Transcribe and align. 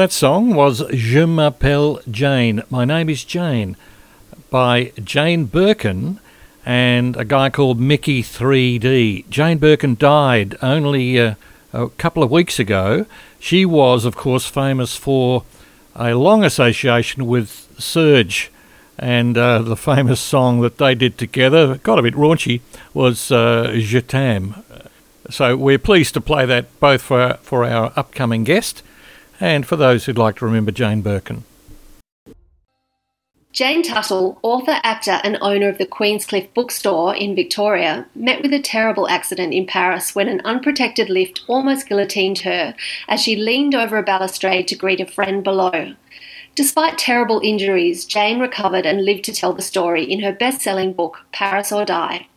That 0.00 0.12
song 0.12 0.54
was 0.54 0.82
Je 0.94 1.26
m'appelle 1.26 2.00
Jane. 2.10 2.62
My 2.70 2.86
name 2.86 3.10
is 3.10 3.22
Jane 3.22 3.76
by 4.48 4.92
Jane 5.04 5.44
Birkin 5.44 6.18
and 6.64 7.18
a 7.18 7.24
guy 7.26 7.50
called 7.50 7.78
Mickey 7.78 8.22
3D. 8.22 9.28
Jane 9.28 9.58
Birkin 9.58 9.96
died 9.96 10.56
only 10.62 11.20
uh, 11.20 11.34
a 11.74 11.90
couple 11.90 12.22
of 12.22 12.30
weeks 12.30 12.58
ago. 12.58 13.04
She 13.38 13.66
was, 13.66 14.06
of 14.06 14.16
course, 14.16 14.46
famous 14.46 14.96
for 14.96 15.44
a 15.94 16.14
long 16.14 16.44
association 16.44 17.26
with 17.26 17.68
Serge. 17.78 18.50
And 18.96 19.36
uh, 19.36 19.58
the 19.58 19.76
famous 19.76 20.18
song 20.18 20.62
that 20.62 20.78
they 20.78 20.94
did 20.94 21.18
together, 21.18 21.76
got 21.76 21.98
a 21.98 22.02
bit 22.02 22.14
raunchy, 22.14 22.62
was 22.94 23.30
uh, 23.30 23.74
Je 23.76 24.00
t'aime. 24.00 24.64
So 25.28 25.58
we're 25.58 25.78
pleased 25.78 26.14
to 26.14 26.22
play 26.22 26.46
that 26.46 26.80
both 26.80 27.02
for, 27.02 27.36
for 27.42 27.66
our 27.66 27.92
upcoming 27.96 28.44
guest 28.44 28.82
and 29.40 29.66
for 29.66 29.76
those 29.76 30.04
who'd 30.04 30.18
like 30.18 30.36
to 30.36 30.44
remember 30.44 30.70
Jane 30.70 31.02
Birkin. 31.02 31.44
Jayne 33.52 33.82
Tuttle, 33.82 34.38
author, 34.42 34.78
actor, 34.84 35.20
and 35.24 35.36
owner 35.40 35.68
of 35.68 35.78
the 35.78 35.86
Queenscliff 35.86 36.54
bookstore 36.54 37.16
in 37.16 37.34
Victoria, 37.34 38.06
met 38.14 38.42
with 38.42 38.52
a 38.52 38.60
terrible 38.60 39.08
accident 39.08 39.52
in 39.52 39.66
Paris 39.66 40.14
when 40.14 40.28
an 40.28 40.40
unprotected 40.44 41.10
lift 41.10 41.42
almost 41.48 41.88
guillotined 41.88 42.38
her 42.40 42.76
as 43.08 43.20
she 43.20 43.34
leaned 43.34 43.74
over 43.74 43.98
a 43.98 44.04
balustrade 44.04 44.68
to 44.68 44.76
greet 44.76 45.00
a 45.00 45.06
friend 45.06 45.42
below. 45.42 45.94
Despite 46.54 46.96
terrible 46.96 47.40
injuries, 47.42 48.04
Jayne 48.04 48.38
recovered 48.38 48.86
and 48.86 49.04
lived 49.04 49.24
to 49.24 49.32
tell 49.32 49.52
the 49.52 49.62
story 49.62 50.04
in 50.04 50.20
her 50.20 50.32
best 50.32 50.60
selling 50.60 50.92
book, 50.92 51.18
Paris 51.32 51.72
or 51.72 51.84
Die. 51.84 52.28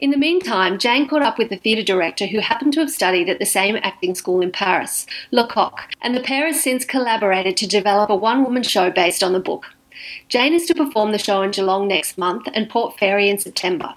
In 0.00 0.10
the 0.10 0.16
meantime, 0.16 0.78
Jayne 0.78 1.08
caught 1.08 1.22
up 1.22 1.38
with 1.38 1.50
the 1.50 1.56
theatre 1.56 1.82
director 1.82 2.26
who 2.26 2.40
happened 2.40 2.72
to 2.74 2.80
have 2.80 2.90
studied 2.90 3.28
at 3.28 3.38
the 3.38 3.46
same 3.46 3.76
acting 3.82 4.14
school 4.14 4.40
in 4.40 4.52
Paris, 4.52 5.06
Lecoq, 5.30 5.80
and 6.00 6.14
the 6.14 6.20
pair 6.20 6.46
has 6.46 6.62
since 6.62 6.84
collaborated 6.84 7.56
to 7.58 7.66
develop 7.66 8.10
a 8.10 8.16
one 8.16 8.44
woman 8.44 8.62
show 8.62 8.90
based 8.90 9.22
on 9.22 9.32
the 9.32 9.40
book. 9.40 9.66
Jayne 10.28 10.54
is 10.54 10.66
to 10.66 10.74
perform 10.74 11.12
the 11.12 11.18
show 11.18 11.42
in 11.42 11.50
Geelong 11.50 11.88
next 11.88 12.18
month 12.18 12.48
and 12.52 12.68
Port 12.68 12.98
Fairy 12.98 13.28
in 13.28 13.38
September. 13.38 13.94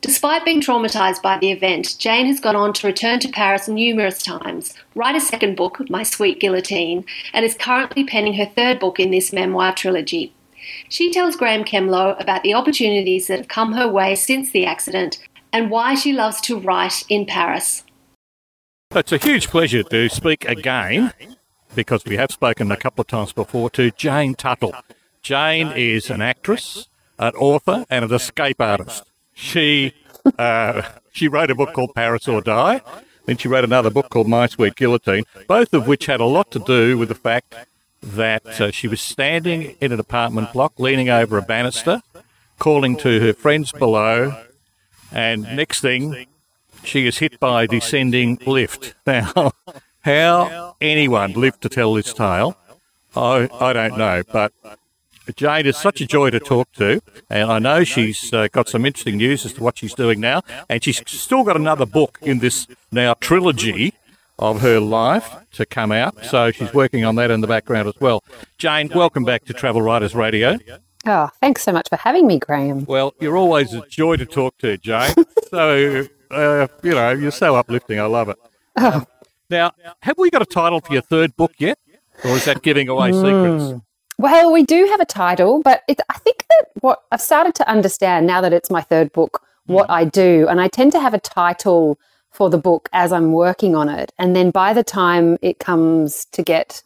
Despite 0.00 0.44
being 0.44 0.60
traumatised 0.60 1.22
by 1.22 1.38
the 1.38 1.52
event, 1.52 1.96
Jayne 1.98 2.26
has 2.26 2.40
gone 2.40 2.56
on 2.56 2.72
to 2.72 2.86
return 2.88 3.20
to 3.20 3.28
Paris 3.28 3.68
numerous 3.68 4.20
times, 4.20 4.74
write 4.96 5.14
a 5.14 5.20
second 5.20 5.56
book, 5.56 5.88
My 5.88 6.02
Sweet 6.02 6.40
Guillotine, 6.40 7.04
and 7.32 7.44
is 7.44 7.54
currently 7.54 8.04
penning 8.04 8.34
her 8.34 8.46
third 8.46 8.80
book 8.80 8.98
in 8.98 9.12
this 9.12 9.32
memoir 9.32 9.72
trilogy. 9.72 10.32
She 10.88 11.12
tells 11.12 11.36
Graeme 11.36 11.64
Kemlo 11.64 12.20
about 12.20 12.42
the 12.42 12.54
opportunities 12.54 13.26
that 13.26 13.38
have 13.38 13.48
come 13.48 13.72
her 13.72 13.88
way 13.88 14.14
since 14.14 14.50
the 14.50 14.66
accident 14.66 15.18
and 15.52 15.70
why 15.70 15.94
she 15.94 16.12
loves 16.12 16.40
to 16.42 16.58
write 16.58 17.04
in 17.08 17.26
Paris. 17.26 17.84
It's 18.94 19.12
a 19.12 19.18
huge 19.18 19.48
pleasure 19.48 19.82
to 19.82 20.08
speak 20.08 20.44
again, 20.44 21.12
because 21.74 22.04
we 22.04 22.16
have 22.16 22.30
spoken 22.30 22.70
a 22.70 22.76
couple 22.76 23.02
of 23.02 23.06
times 23.06 23.32
before, 23.32 23.70
to 23.70 23.90
Jayne 23.90 24.34
Tuttle. 24.34 24.74
Jayne 25.22 25.72
is 25.76 26.10
an 26.10 26.20
actress, 26.20 26.88
an 27.18 27.32
author, 27.34 27.86
and 27.88 28.04
an 28.04 28.12
escape 28.12 28.60
artist. 28.60 29.04
She 29.32 29.94
uh, 30.38 30.82
she 31.10 31.28
wrote 31.28 31.50
a 31.50 31.54
book 31.54 31.72
called 31.72 31.94
Paris 31.94 32.28
or 32.28 32.42
Die. 32.42 32.80
Then 33.24 33.36
she 33.36 33.48
wrote 33.48 33.64
another 33.64 33.90
book 33.90 34.10
called 34.10 34.28
My 34.28 34.46
Sweet 34.46 34.74
Guillotine, 34.74 35.24
both 35.46 35.72
of 35.72 35.86
which 35.86 36.06
had 36.06 36.20
a 36.20 36.24
lot 36.24 36.50
to 36.50 36.58
do 36.58 36.98
with 36.98 37.08
the 37.08 37.14
fact 37.14 37.54
that 38.02 38.60
uh, 38.60 38.70
she 38.70 38.88
was 38.88 39.00
standing 39.00 39.76
in 39.80 39.92
an 39.92 40.00
apartment 40.00 40.52
block, 40.52 40.78
leaning 40.78 41.08
over 41.08 41.38
a 41.38 41.42
banister, 41.42 42.02
calling 42.58 42.96
to 42.96 43.20
her 43.20 43.32
friends 43.32 43.72
below, 43.72 44.44
and 45.12 45.42
next 45.42 45.80
thing, 45.80 46.26
she 46.84 47.06
is 47.06 47.18
hit 47.18 47.38
by 47.38 47.64
a 47.64 47.66
descending 47.66 48.38
lift. 48.46 48.94
Now, 49.06 49.52
how 50.00 50.76
anyone 50.80 51.32
lived 51.32 51.62
to 51.62 51.68
tell 51.68 51.94
this 51.94 52.12
tale, 52.12 52.56
I, 53.14 53.48
I 53.60 53.72
don't 53.72 53.96
know, 53.96 54.22
but 54.32 54.52
Jayne 55.36 55.66
is 55.66 55.76
such 55.76 56.00
a 56.00 56.06
joy 56.06 56.30
to 56.30 56.40
talk 56.40 56.72
to, 56.72 57.00
and 57.30 57.50
I 57.50 57.58
know 57.58 57.84
she's 57.84 58.32
uh, 58.32 58.48
got 58.50 58.68
some 58.68 58.84
interesting 58.84 59.18
news 59.18 59.46
as 59.46 59.52
to 59.54 59.62
what 59.62 59.78
she's 59.78 59.94
doing 59.94 60.18
now, 60.18 60.42
and 60.68 60.82
she's 60.82 61.02
still 61.08 61.44
got 61.44 61.56
another 61.56 61.86
book 61.86 62.18
in 62.22 62.40
this 62.40 62.66
now 62.90 63.14
trilogy 63.14 63.94
of 64.42 64.60
her 64.60 64.80
life 64.80 65.36
to 65.52 65.64
come 65.64 65.92
out, 65.92 66.24
so 66.24 66.50
she's 66.50 66.74
working 66.74 67.04
on 67.04 67.14
that 67.14 67.30
in 67.30 67.40
the 67.40 67.46
background 67.46 67.86
as 67.86 67.94
well. 68.00 68.24
Jayne, 68.58 68.90
welcome 68.92 69.24
back 69.24 69.44
to 69.44 69.52
Travel 69.52 69.80
Writers 69.80 70.16
Radio. 70.16 70.58
Oh, 71.06 71.30
thanks 71.40 71.62
so 71.62 71.70
much 71.70 71.88
for 71.88 71.96
having 71.96 72.26
me, 72.26 72.40
Graeme. 72.40 72.84
Well, 72.86 73.14
you're 73.20 73.36
always 73.36 73.72
a 73.72 73.86
joy 73.86 74.16
to 74.16 74.26
talk 74.26 74.58
to, 74.58 74.76
Jayne. 74.78 75.14
so, 75.48 76.06
uh, 76.32 76.66
you 76.82 76.90
know, 76.90 77.10
you're 77.12 77.30
so 77.30 77.54
uplifting. 77.54 78.00
I 78.00 78.06
love 78.06 78.28
it. 78.28 78.36
Oh. 78.76 78.92
Um, 78.92 79.06
now, 79.48 79.72
have 80.00 80.18
we 80.18 80.28
got 80.28 80.42
a 80.42 80.46
title 80.46 80.80
for 80.80 80.92
your 80.92 81.02
third 81.02 81.36
book 81.36 81.52
yet? 81.58 81.78
Or 82.24 82.30
is 82.30 82.44
that 82.46 82.62
giving 82.62 82.88
away 82.88 83.12
mm. 83.12 83.20
secrets? 83.20 83.84
Well, 84.18 84.52
we 84.52 84.64
do 84.64 84.86
have 84.86 85.00
a 85.00 85.04
title, 85.04 85.62
but 85.62 85.82
it, 85.88 86.00
I 86.08 86.18
think 86.18 86.46
that 86.48 86.66
what 86.80 87.00
I've 87.12 87.20
started 87.20 87.54
to 87.56 87.68
understand 87.68 88.26
now 88.26 88.40
that 88.40 88.52
it's 88.52 88.70
my 88.70 88.80
third 88.80 89.12
book, 89.12 89.40
what 89.66 89.88
mm. 89.88 89.94
I 89.94 90.04
do, 90.04 90.48
and 90.48 90.60
I 90.60 90.66
tend 90.66 90.92
to 90.92 91.00
have 91.00 91.14
a 91.14 91.20
title 91.20 91.98
for 92.32 92.50
the 92.50 92.58
book 92.58 92.88
as 92.92 93.12
I'm 93.12 93.32
working 93.32 93.76
on 93.76 93.88
it. 93.88 94.12
And 94.18 94.34
then 94.34 94.50
by 94.50 94.72
the 94.72 94.82
time 94.82 95.38
it 95.42 95.58
comes 95.58 96.24
to 96.32 96.42
get 96.42 96.82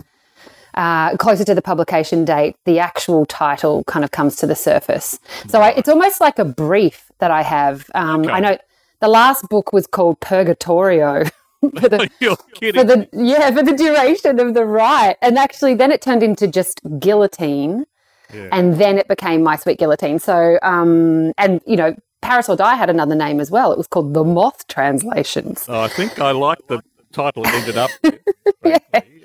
uh, 0.75 1.17
closer 1.17 1.45
to 1.45 1.55
the 1.55 1.63
publication 1.63 2.25
date, 2.25 2.57
the 2.65 2.79
actual 2.79 3.25
title 3.25 3.85
kind 3.85 4.05
of 4.05 4.11
comes 4.11 4.37
to 4.37 4.47
the 4.47 4.55
surface. 4.55 5.19
So 5.49 5.63
I, 5.63 5.71
it's 5.71 5.89
almost 5.89 6.21
like 6.21 6.39
a 6.39 6.45
brief 6.45 7.11
that 7.19 7.31
I 7.31 7.43
have. 7.43 7.87
Um, 7.95 8.23
okay. 8.23 8.31
I 8.31 8.41
know 8.41 8.59
the 9.01 9.09
last 9.09 9.49
book 9.49 9.73
was 9.73 9.87
called 9.87 10.21
Purgatorio. 10.21 11.25
for 11.81 11.89
the, 11.89 12.11
for 12.21 12.85
the 12.85 13.09
yeah 13.13 13.51
for 13.51 13.63
the 13.63 13.75
duration 13.75 14.39
of 14.39 14.53
the 14.53 14.65
ride 14.65 15.17
and 15.23 15.39
actually 15.39 15.75
then 15.75 15.91
it 15.91 16.03
turned 16.03 16.23
into 16.23 16.47
just 16.47 16.81
guillotine 17.01 17.87
yeah. 18.33 18.49
and 18.53 18.75
then 18.75 18.99
it 18.99 19.09
became 19.09 19.43
my 19.43 19.57
sweet 19.57 19.79
guillotine 19.79 20.19
so 20.19 20.59
um 20.63 21.33
and 21.39 21.63
you 21.67 21.75
know 21.75 21.97
paris 22.23 22.49
or 22.49 22.57
die 22.57 22.75
had 22.75 22.91
another 22.91 23.15
name 23.15 23.41
as 23.41 23.51
well 23.51 23.73
it 23.73 23.79
was 23.79 23.87
called 23.87 24.15
the 24.15 24.25
moth 24.25 24.67
translations 24.69 25.65
oh, 25.69 25.81
i 25.81 25.89
think 25.89 26.19
i 26.19 26.31
like 26.31 26.59
the 26.69 26.83
title 27.13 27.45
it 27.45 27.55
ended 27.55 27.77
up 27.77 27.91
yeah. 28.65 28.79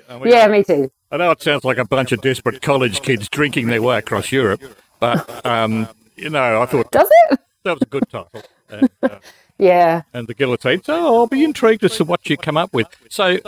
I 0.08 0.18
mean, 0.18 0.28
yeah 0.28 0.48
me 0.48 0.62
too 0.62 0.90
i 1.10 1.16
know 1.16 1.30
it 1.30 1.42
sounds 1.42 1.64
like 1.64 1.78
a 1.78 1.84
bunch 1.84 2.12
of 2.12 2.20
desperate 2.20 2.62
college 2.62 3.02
kids 3.02 3.28
drinking 3.28 3.68
their 3.68 3.82
way 3.82 3.98
across 3.98 4.32
europe 4.32 4.62
but 5.00 5.44
um 5.46 5.88
you 6.16 6.30
know 6.30 6.62
i 6.62 6.66
thought 6.66 6.90
does 6.90 7.08
it 7.30 7.40
that 7.64 7.74
was 7.74 7.82
a 7.82 7.86
good 7.86 8.08
title 8.08 8.42
and, 8.68 8.88
uh, 9.02 9.18
yeah. 9.58 10.02
And 10.12 10.26
the 10.26 10.34
guillotine. 10.34 10.82
So 10.82 10.94
I'll 10.94 11.26
be 11.26 11.44
intrigued 11.44 11.84
as 11.84 11.96
to 11.98 12.04
what 12.04 12.28
you 12.28 12.36
come 12.36 12.56
up 12.56 12.72
with. 12.72 12.88
So 13.08 13.38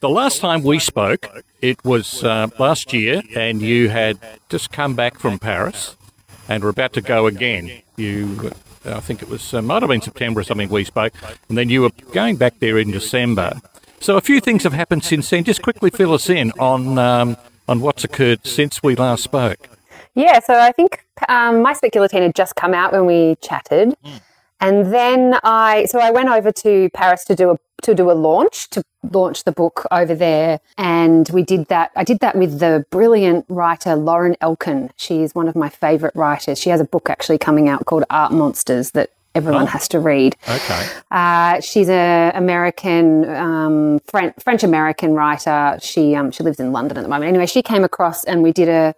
the 0.00 0.08
last 0.10 0.40
time 0.40 0.62
we 0.62 0.78
spoke, 0.78 1.26
it 1.62 1.82
was 1.84 2.22
uh, 2.22 2.48
last 2.58 2.92
year, 2.92 3.22
and 3.34 3.62
you 3.62 3.88
had 3.88 4.18
just 4.50 4.70
come 4.70 4.94
back 4.94 5.18
from 5.18 5.38
Paris 5.38 5.96
and 6.48 6.62
were 6.62 6.70
about 6.70 6.92
to 6.94 7.00
go 7.00 7.26
again. 7.26 7.82
You, 7.96 8.52
I 8.86 9.00
think 9.00 9.22
it 9.22 9.28
was, 9.28 9.54
uh, 9.54 9.62
might 9.62 9.82
have 9.82 9.88
been 9.88 10.00
September 10.00 10.40
or 10.40 10.44
something 10.44 10.68
we 10.68 10.84
spoke, 10.84 11.12
and 11.48 11.56
then 11.56 11.68
you 11.68 11.82
were 11.82 11.90
going 12.12 12.36
back 12.36 12.58
there 12.58 12.78
in 12.78 12.90
December. 12.90 13.60
So 14.00 14.16
a 14.16 14.20
few 14.20 14.40
things 14.40 14.64
have 14.64 14.74
happened 14.74 15.04
since 15.04 15.30
then. 15.30 15.44
Just 15.44 15.62
quickly 15.62 15.90
fill 15.90 16.12
us 16.12 16.28
in 16.28 16.52
on 16.52 16.98
um, 16.98 17.36
on 17.68 17.80
what's 17.80 18.04
occurred 18.04 18.46
since 18.46 18.82
we 18.82 18.94
last 18.96 19.24
spoke. 19.24 19.68
Yeah, 20.14 20.38
so 20.40 20.54
I 20.54 20.72
think 20.72 21.04
um, 21.28 21.62
my 21.62 21.74
guillotine 21.90 22.22
had 22.22 22.34
just 22.34 22.54
come 22.54 22.74
out 22.74 22.92
when 22.92 23.06
we 23.06 23.36
chatted. 23.40 23.96
Mm. 24.04 24.20
And 24.60 24.92
then 24.92 25.38
I, 25.42 25.86
so 25.86 25.98
I 25.98 26.10
went 26.10 26.28
over 26.28 26.50
to 26.52 26.90
Paris 26.90 27.24
to 27.24 27.34
do 27.34 27.50
a 27.50 27.56
to 27.82 27.94
do 27.94 28.10
a 28.10 28.12
launch 28.12 28.70
to 28.70 28.82
launch 29.12 29.44
the 29.44 29.52
book 29.52 29.86
over 29.90 30.14
there, 30.14 30.60
and 30.78 31.28
we 31.30 31.42
did 31.42 31.66
that. 31.66 31.90
I 31.94 32.04
did 32.04 32.20
that 32.20 32.34
with 32.34 32.58
the 32.58 32.84
brilliant 32.90 33.44
writer 33.48 33.94
Lauren 33.94 34.36
Elkin. 34.40 34.90
She's 34.96 35.34
one 35.34 35.48
of 35.48 35.54
my 35.54 35.68
favourite 35.68 36.16
writers. 36.16 36.58
She 36.58 36.70
has 36.70 36.80
a 36.80 36.84
book 36.84 37.10
actually 37.10 37.38
coming 37.38 37.68
out 37.68 37.84
called 37.84 38.04
Art 38.08 38.32
Monsters 38.32 38.92
that 38.92 39.10
everyone 39.34 39.64
oh. 39.64 39.66
has 39.66 39.88
to 39.88 40.00
read. 40.00 40.36
Okay. 40.48 40.88
Uh, 41.10 41.60
she's 41.60 41.88
a 41.88 42.32
American, 42.34 43.28
um, 43.28 44.00
French 44.06 44.62
American 44.62 45.14
writer. 45.14 45.78
She 45.82 46.14
um, 46.14 46.30
she 46.30 46.42
lives 46.42 46.60
in 46.60 46.72
London 46.72 46.96
at 46.96 47.02
the 47.02 47.08
moment. 47.08 47.28
Anyway, 47.28 47.46
she 47.46 47.62
came 47.62 47.84
across 47.84 48.24
and 48.24 48.42
we 48.42 48.52
did 48.52 48.68
a 48.68 48.94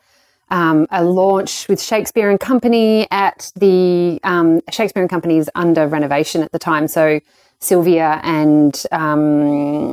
um, 0.50 0.86
a 0.90 1.04
launch 1.04 1.68
with 1.68 1.82
Shakespeare 1.82 2.30
and 2.30 2.38
Company 2.38 3.08
at 3.10 3.52
the 3.56 4.20
um, 4.22 4.60
Shakespeare 4.70 5.02
and 5.02 5.10
Company's 5.10 5.48
under 5.54 5.86
renovation 5.86 6.42
at 6.42 6.52
the 6.52 6.58
time. 6.58 6.88
So 6.88 7.20
Sylvia 7.58 8.20
and 8.22 8.82
um, 8.92 9.92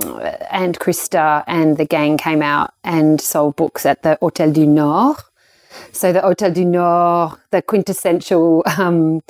and 0.52 0.80
Krista 0.80 1.44
and 1.48 1.78
the 1.78 1.86
gang 1.86 2.18
came 2.18 2.42
out 2.42 2.74
and 2.84 3.20
sold 3.20 3.56
books 3.56 3.86
at 3.86 4.04
the 4.04 4.18
Hôtel 4.22 4.54
du 4.54 4.66
Nord. 4.66 5.18
So 5.92 6.14
the 6.14 6.20
Hôtel 6.20 6.54
du 6.54 6.66
Nord, 6.66 7.40
the 7.52 7.62
quintessential 7.62 8.64
um, 8.78 9.22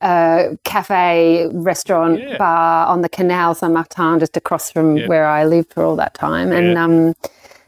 uh, 0.00 0.56
cafe, 0.64 1.48
restaurant, 1.52 2.20
yeah. 2.20 2.36
bar 2.36 2.86
on 2.86 3.00
the 3.00 3.08
Canal 3.08 3.54
Saint 3.54 3.72
Martin, 3.72 4.18
just 4.18 4.36
across 4.36 4.70
from 4.70 4.98
yeah. 4.98 5.06
where 5.06 5.26
I 5.26 5.44
lived 5.44 5.72
for 5.72 5.84
all 5.84 5.96
that 5.96 6.14
time, 6.14 6.52
yeah. 6.52 6.58
and 6.58 6.78
um, 6.78 7.14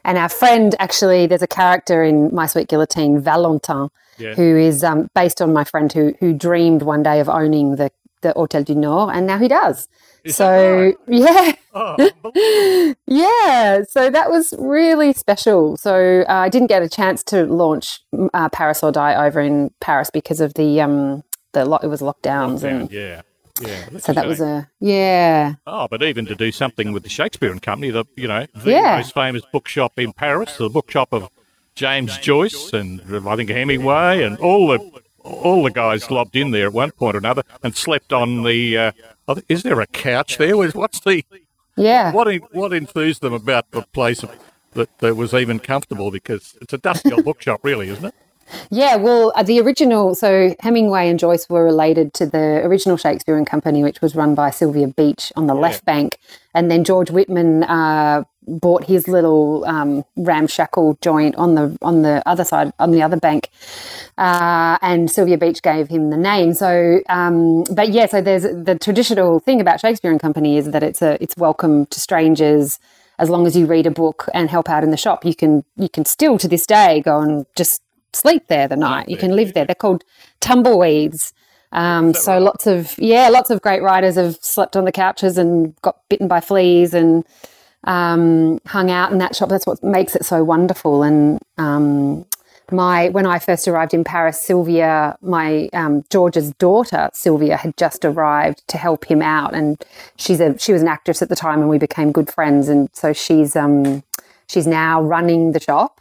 and 0.05 0.19
our 0.19 0.29
friend, 0.29 0.75
actually, 0.79 1.27
there's 1.27 1.43
a 1.43 1.47
character 1.49 2.03
in 2.03 2.35
My 2.35 2.47
Sweet 2.47 2.69
Guillotine, 2.69 3.21
Valentin, 3.21 3.89
yeah. 4.19 4.35
who 4.35 4.57
is 4.57 4.83
um, 4.85 5.09
based 5.15 5.41
on 5.43 5.53
my 5.53 5.65
friend 5.65 5.93
who 5.93 6.15
who 6.21 6.33
dreamed 6.33 6.83
one 6.83 7.03
day 7.03 7.21
of 7.21 7.29
owning 7.29 7.77
the 7.77 7.91
the 8.21 8.33
Hotel 8.33 8.65
du 8.65 8.75
Nord, 8.75 9.15
and 9.15 9.27
now 9.27 9.39
he 9.39 9.49
does. 9.49 9.89
Is 10.25 10.37
so 10.37 10.93
that 11.07 11.07
yeah, 11.07 11.53
Oh, 11.75 12.95
yeah. 13.07 13.83
So 13.89 14.11
that 14.11 14.31
was 14.31 14.53
really 14.59 15.13
special. 15.13 15.77
So 15.77 16.25
uh, 16.29 16.33
I 16.33 16.49
didn't 16.49 16.69
get 16.69 16.83
a 16.83 16.89
chance 16.89 17.23
to 17.25 17.45
launch 17.45 18.01
uh, 18.35 18.49
Paris 18.49 18.83
or 18.83 18.91
Die 18.91 19.27
over 19.27 19.41
in 19.41 19.71
Paris 19.81 20.11
because 20.11 20.41
of 20.41 20.55
the 20.55 20.81
um 20.81 21.23
the 21.53 21.65
lo- 21.65 21.79
it 21.83 21.87
was 21.87 22.01
lockdowns, 22.01 22.63
and 22.63 22.91
yeah. 22.91 23.23
Yeah. 23.61 23.99
so 23.99 24.13
that 24.13 24.27
was 24.27 24.41
a 24.41 24.69
yeah 24.81 25.55
Oh, 25.67 25.89
but 25.91 26.03
even 26.03 26.27
to 26.27 26.35
do 26.35 26.53
something 26.53 26.93
with 26.93 27.03
the 27.03 27.09
Shakespeare 27.09 27.51
and 27.51 27.61
Company, 27.63 27.91
the 27.91 28.05
you 28.17 28.29
know 28.29 28.47
the 28.55 28.71
Yeah. 28.71 28.97
most 28.97 29.15
famous 29.15 29.43
bookshop 29.53 29.99
in 29.99 30.13
Paris, 30.13 30.57
the 30.57 30.69
bookshop 30.69 31.13
of 31.13 31.29
James 31.75 32.19
Joyce 32.19 32.73
and 32.73 33.01
I 33.29 33.37
think 33.37 33.51
Hemingway 33.51 34.23
and 34.23 34.39
all 34.39 34.69
the 34.69 34.79
all 35.23 35.63
the 35.63 35.71
guys 35.71 36.11
lobbed 36.11 36.37
in 36.37 36.51
there 36.53 36.67
at 36.69 36.73
one 36.73 36.91
point 36.93 37.15
or 37.15 37.19
another 37.19 37.43
and 37.63 37.77
slept 37.77 38.13
on 38.13 38.45
the. 38.45 38.77
Uh, 38.79 38.93
is 39.49 39.63
there 39.63 39.81
a 39.81 39.87
couch 39.87 40.39
there? 40.39 40.57
What's 40.57 41.01
the 41.01 41.23
yeah. 41.77 42.13
what 42.13 42.33
what 42.53 42.73
enthused 42.73 43.21
them 43.21 43.33
about 43.35 43.71
the 43.73 43.83
place 43.93 44.25
that, 44.73 44.99
that 44.99 45.17
was 45.17 45.35
even 45.35 45.59
comfortable? 45.59 46.11
Because 46.11 46.57
it's 46.63 46.73
a 46.73 46.79
dusty 46.79 47.13
old 47.13 47.25
bookshop, 47.25 47.61
really, 47.63 47.89
isn't 47.91 48.07
it? 48.07 48.15
Yeah, 48.71 48.97
well, 48.97 49.33
uh, 49.35 49.43
the 49.43 49.61
original, 49.61 50.15
so 50.15 50.55
Hemingway 50.61 51.09
and 51.09 51.19
Joyce 51.19 51.49
were 51.49 51.65
related 51.65 52.15
to 52.15 52.27
the 52.27 52.63
original 52.65 52.97
Shakespeare 52.97 53.37
and 53.37 53.47
Company, 53.47 53.83
which 53.83 54.01
was 54.01 54.15
run 54.15 54.35
by 54.35 54.51
Sylvia 54.51 54.89
Beach 54.89 55.33
on 55.37 55.47
the 55.47 55.55
left 55.55 55.85
bank. 55.85 56.19
And 56.55 56.71
then 56.71 56.85
George 56.85 57.11
Whitman 57.11 57.65
uh, 57.65 58.25
bought 58.47 58.85
his 58.85 59.07
little 59.09 59.65
um, 59.67 60.05
ramshackle 60.17 60.99
joint 61.01 61.37
on 61.37 61.55
the 61.55 61.77
on 61.83 62.03
the 62.03 62.23
other 62.27 62.45
side, 62.45 62.73
on 62.79 62.91
the 62.91 63.03
other 63.03 63.17
bank. 63.17 63.51
Uh, 64.17 64.79
and 64.83 65.11
Sylvia 65.11 65.39
Beach 65.39 65.63
gave 65.63 65.89
him 65.89 66.11
the 66.11 66.17
name. 66.17 66.55
So, 66.55 67.01
um, 67.09 67.65
but 67.65 67.91
yeah, 67.91 68.07
so 68.07 68.21
there's 68.21 68.43
the 68.43 68.79
traditional 68.81 69.41
thing 69.41 69.61
about 69.61 69.81
Shakespeare 69.81 70.11
and 70.11 70.21
Company 70.21 70.57
is 70.57 70.71
that 70.71 70.83
it's 70.83 71.03
a 71.03 71.23
it's 71.23 71.37
welcome 71.37 71.87
to 71.87 72.01
strangers. 72.01 72.79
As 73.21 73.29
long 73.29 73.47
as 73.49 73.57
you 73.57 73.67
read 73.67 73.85
a 73.87 73.91
book 73.91 74.29
and 74.33 74.49
help 74.49 74.71
out 74.71 74.85
in 74.85 74.91
the 74.91 74.97
shop, 74.97 75.25
you 75.25 75.35
can 75.35 75.65
you 75.77 75.89
can 75.89 76.05
still 76.05 76.39
to 76.39 76.49
this 76.49 76.67
day 76.67 77.01
go 77.01 77.21
and 77.21 77.47
just 77.57 77.83
sleep 78.13 78.47
there 78.49 78.69
the 78.69 78.77
night. 78.77 79.09
You 79.09 79.17
can 79.17 79.35
live 79.37 79.55
there. 79.55 79.65
They're 79.65 79.75
called 79.75 80.05
tumbleweeds. 80.41 81.33
Um, 81.73 82.15
so 82.15 82.39
lots 82.39 82.67
of 82.67 82.99
yeah, 82.99 83.29
lots 83.29 83.51
of 83.51 83.61
great 83.61 83.83
writers 83.83 84.17
have 84.17 84.37
slept 84.41 84.77
on 84.77 84.85
the 84.85 84.93
couches 84.93 85.37
and 85.37 85.75
got 85.83 85.97
bitten 86.09 86.27
by 86.27 86.41
fleas 86.41 86.95
and 86.95 87.25
um, 87.85 88.59
hung 88.67 88.91
out 88.91 89.13
in 89.13 89.19
that 89.19 89.37
shop. 89.37 89.49
That's 89.49 89.67
what 89.67 89.83
makes 89.83 90.17
it 90.17 90.25
so 90.25 90.43
wonderful. 90.43 91.03
And 91.03 91.39
um, 91.59 92.25
my 92.71 93.09
when 93.11 93.27
I 93.27 93.39
first 93.39 93.69
arrived 93.69 93.95
in 93.95 94.05
Paris, 94.05 94.43
Sylvia, 94.43 95.17
my 95.21 95.69
um, 95.73 96.05
George's 96.11 96.53
daughter 96.55 97.11
Sylvia, 97.13 97.57
had 97.57 97.77
just 97.77 98.05
arrived 98.05 98.67
to 98.69 98.79
help 98.79 99.05
him 99.05 99.23
out, 99.23 99.55
and 99.55 99.83
she's 100.17 100.41
a 100.41 100.59
she 100.59 100.73
was 100.73 100.83
an 100.83 100.89
actress 100.89 101.23
at 101.23 101.29
the 101.29 101.37
time, 101.37 101.61
and 101.61 101.69
we 101.69 101.79
became 101.79 102.13
good 102.13 102.31
friends. 102.31 102.69
And 102.69 102.89
so 102.93 103.13
she's 103.13 103.57
um, 103.57 104.03
she's 104.49 104.67
now 104.67 105.03
running 105.03 105.53
the 105.53 105.61
shop. 105.61 106.01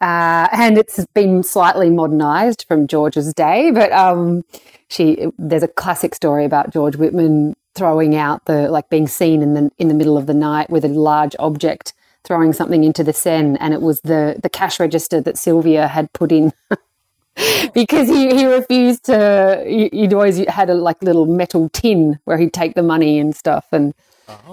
Uh, 0.00 0.48
and 0.52 0.78
it's 0.78 1.04
been 1.14 1.42
slightly 1.42 1.90
modernized 1.90 2.64
from 2.68 2.86
George's 2.86 3.34
day, 3.34 3.70
but 3.70 3.92
um, 3.92 4.44
she 4.88 5.26
there's 5.38 5.62
a 5.62 5.68
classic 5.68 6.14
story 6.14 6.44
about 6.44 6.72
George 6.72 6.96
Whitman 6.96 7.56
throwing 7.74 8.16
out 8.16 8.44
the 8.46 8.68
like 8.70 8.88
being 8.90 9.06
seen 9.08 9.42
in 9.42 9.54
the 9.54 9.70
in 9.78 9.88
the 9.88 9.94
middle 9.94 10.16
of 10.16 10.26
the 10.26 10.34
night 10.34 10.70
with 10.70 10.84
a 10.84 10.88
large 10.88 11.34
object 11.38 11.94
throwing 12.24 12.52
something 12.52 12.84
into 12.84 13.02
the 13.02 13.12
Seine, 13.12 13.56
and 13.60 13.72
it 13.72 13.80
was 13.80 14.00
the 14.02 14.38
the 14.42 14.50
cash 14.50 14.78
register 14.80 15.20
that 15.20 15.38
Sylvia 15.38 15.88
had 15.88 16.12
put 16.12 16.32
in. 16.32 16.52
because 17.72 18.08
he, 18.08 18.34
he 18.34 18.46
refused 18.46 19.04
to 19.04 19.62
he- 19.66 19.90
he'd 19.92 20.12
always 20.12 20.38
had 20.48 20.68
a 20.68 20.74
like 20.74 21.00
little 21.02 21.24
metal 21.26 21.68
tin 21.68 22.18
where 22.24 22.36
he'd 22.36 22.52
take 22.52 22.74
the 22.74 22.82
money 22.82 23.18
and 23.18 23.36
stuff 23.36 23.66
and 23.70 23.94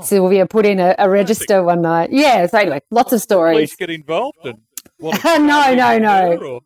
Sylvia 0.04 0.46
put 0.46 0.66
in 0.66 0.80
a, 0.80 0.96
a 1.00 1.10
register 1.10 1.62
one 1.64 1.82
night. 1.82 2.10
Yeah, 2.12 2.46
so 2.48 2.58
anyway, 2.60 2.82
lots 2.92 3.12
of 3.12 3.22
stories. 3.22 3.56
Police 3.56 3.76
get 3.76 3.90
involved 3.90 4.38
and 4.44 4.60
what 4.98 5.24
No, 5.26 5.38
no, 5.38 5.74
no. 5.98 6.62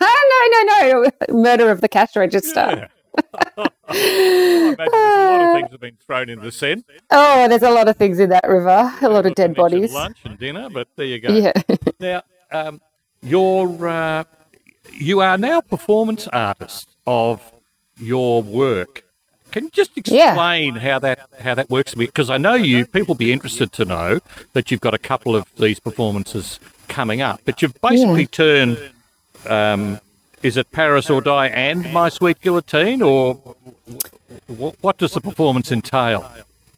no, 0.00 0.06
no, 0.50 0.62
no. 0.64 1.10
Murder 1.28 1.70
of 1.70 1.80
the 1.80 1.88
cash 1.88 2.16
register. 2.16 2.88
Yeah. 2.88 2.88
I 3.56 3.68
imagine 3.90 4.76
there's 4.76 4.88
a 4.88 5.30
lot 5.30 5.40
of 5.40 5.54
things 5.54 5.70
have 5.72 5.80
been 5.80 5.96
thrown 6.06 6.28
into 6.30 6.44
the 6.44 6.52
Seine. 6.52 6.82
Oh, 7.10 7.48
there's 7.48 7.62
a 7.62 7.70
lot 7.70 7.88
of 7.88 7.96
things 7.96 8.18
in 8.18 8.30
that 8.30 8.48
river. 8.48 8.92
A 9.02 9.08
lot 9.08 9.26
of 9.26 9.34
dead 9.34 9.54
bodies. 9.54 9.92
Lunch 9.92 10.18
and 10.24 10.38
dinner, 10.38 10.70
but 10.70 10.88
there 10.96 11.06
you 11.06 11.20
go. 11.20 11.28
Yeah. 11.30 11.52
Now, 12.00 12.22
um, 12.50 12.80
you're 13.22 13.86
uh, 13.86 14.24
you 14.92 15.20
are 15.20 15.36
now 15.36 15.60
performance 15.60 16.26
artist 16.28 16.96
of 17.06 17.52
your 17.98 18.42
work. 18.42 19.04
Can 19.52 19.64
you 19.64 19.70
just 19.70 19.90
Yeah. 20.08 20.30
explain 20.30 20.76
how 20.76 20.98
that 21.00 21.20
how 21.40 21.54
that 21.54 21.70
works? 21.70 21.94
Because 21.94 22.30
I 22.30 22.38
know 22.38 22.54
you 22.54 22.86
people 22.86 23.14
be 23.14 23.32
interested 23.32 23.72
to 23.74 23.84
know 23.84 24.20
that 24.54 24.70
you've 24.70 24.80
got 24.80 24.94
a 24.94 24.98
couple 24.98 25.36
of 25.36 25.44
these 25.58 25.78
performances 25.78 26.58
coming 26.88 27.20
up, 27.20 27.40
but 27.44 27.62
you've 27.62 27.78
basically 27.80 28.26
turned. 28.26 28.78
Um, 29.48 30.00
is 30.42 30.56
it 30.56 30.72
Paris 30.72 31.08
or 31.08 31.20
Die 31.20 31.46
and 31.48 31.92
My 31.92 32.08
Sweet 32.08 32.40
Guillotine, 32.40 33.00
or 33.02 33.34
what, 34.48 34.74
what 34.80 34.98
does 34.98 35.12
the 35.12 35.20
performance 35.20 35.70
entail? 35.70 36.28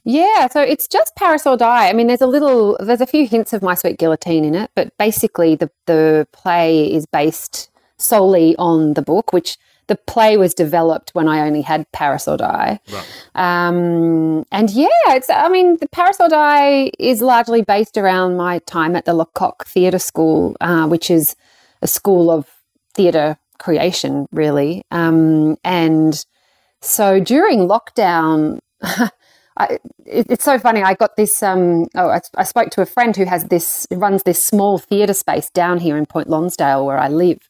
Yeah, 0.04 0.48
so 0.48 0.60
it's 0.60 0.86
just 0.86 1.16
Paris 1.16 1.46
or 1.46 1.56
Die. 1.56 1.88
I 1.88 1.94
mean, 1.94 2.08
there's 2.08 2.20
a 2.20 2.26
little, 2.26 2.76
there's 2.78 3.00
a 3.00 3.06
few 3.06 3.26
hints 3.26 3.54
of 3.54 3.62
My 3.62 3.74
Sweet 3.74 3.98
Guillotine 3.98 4.44
in 4.44 4.54
it, 4.54 4.70
but 4.74 4.96
basically 4.98 5.54
the 5.56 5.70
the 5.86 6.26
play 6.32 6.92
is 6.92 7.06
based 7.06 7.70
solely 7.96 8.54
on 8.58 8.94
the 8.94 9.02
book, 9.02 9.32
which 9.32 9.56
the 9.86 9.96
play 9.96 10.36
was 10.36 10.54
developed 10.54 11.10
when 11.14 11.28
I 11.28 11.46
only 11.46 11.62
had 11.62 11.90
Paris 11.92 12.26
or 12.26 12.36
Die. 12.36 12.80
Right. 12.90 13.06
Um, 13.34 14.44
and 14.50 14.70
yeah, 14.70 14.88
it's, 15.08 15.28
I 15.30 15.48
mean, 15.48 15.76
the 15.80 15.88
Paris 15.88 16.18
or 16.20 16.28
Die 16.28 16.90
is 16.98 17.20
largely 17.20 17.62
based 17.62 17.96
around 17.96 18.36
my 18.36 18.60
time 18.60 18.96
at 18.96 19.04
the 19.04 19.14
Lecoq 19.14 19.66
Theatre 19.66 19.98
School, 19.98 20.56
uh, 20.60 20.86
which 20.86 21.10
is 21.10 21.36
a 21.82 21.86
school 21.86 22.30
of 22.30 22.48
theatre 22.94 23.36
creation, 23.58 24.26
really. 24.32 24.84
Um, 24.90 25.56
and 25.64 26.24
so 26.80 27.20
during 27.20 27.60
lockdown, 27.60 28.60
I, 29.56 29.78
it, 30.04 30.26
it's 30.30 30.44
so 30.44 30.58
funny. 30.58 30.82
I 30.82 30.94
got 30.94 31.16
this. 31.16 31.42
Um, 31.42 31.86
oh, 31.94 32.08
I, 32.08 32.20
I 32.36 32.44
spoke 32.44 32.70
to 32.70 32.82
a 32.82 32.86
friend 32.86 33.16
who 33.16 33.24
has 33.24 33.44
this 33.44 33.86
runs 33.90 34.24
this 34.24 34.44
small 34.44 34.78
theatre 34.78 35.14
space 35.14 35.50
down 35.50 35.78
here 35.78 35.96
in 35.96 36.06
Point 36.06 36.28
Lonsdale 36.28 36.84
where 36.84 36.98
I 36.98 37.08
live, 37.08 37.48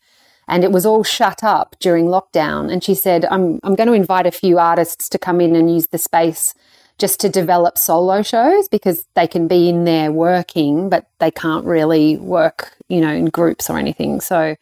and 0.48 0.64
it 0.64 0.72
was 0.72 0.86
all 0.86 1.02
shut 1.02 1.42
up 1.42 1.76
during 1.80 2.06
lockdown. 2.06 2.72
And 2.72 2.82
she 2.82 2.94
said, 2.94 3.24
"I'm 3.26 3.60
I'm 3.62 3.74
going 3.74 3.88
to 3.88 3.92
invite 3.92 4.26
a 4.26 4.30
few 4.30 4.58
artists 4.58 5.08
to 5.10 5.18
come 5.18 5.40
in 5.40 5.56
and 5.56 5.72
use 5.72 5.88
the 5.88 5.98
space." 5.98 6.54
Just 6.96 7.18
to 7.20 7.28
develop 7.28 7.76
solo 7.76 8.22
shows 8.22 8.68
because 8.68 9.04
they 9.16 9.26
can 9.26 9.48
be 9.48 9.68
in 9.68 9.84
there 9.84 10.12
working, 10.12 10.88
but 10.88 11.08
they 11.18 11.32
can't 11.32 11.66
really 11.66 12.18
work, 12.18 12.72
you 12.88 13.00
know, 13.00 13.12
in 13.12 13.24
groups 13.26 13.68
or 13.68 13.78
anything. 13.78 14.20
So, 14.20 14.54